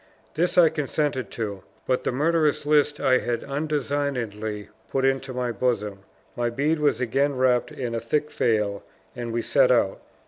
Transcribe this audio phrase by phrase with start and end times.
[0.33, 5.99] This I consented to; but the murderous list I had undesignedly put into my bosom.
[6.35, 8.83] My bead was again wrapped in a thick veil,
[9.15, 10.01] and we set out.